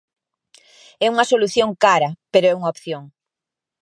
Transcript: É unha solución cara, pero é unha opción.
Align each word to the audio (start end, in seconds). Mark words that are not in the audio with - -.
É 1.05 1.07
unha 1.13 1.29
solución 1.31 1.69
cara, 1.85 2.09
pero 2.31 2.45
é 2.51 2.57
unha 2.59 2.71
opción. 2.73 3.03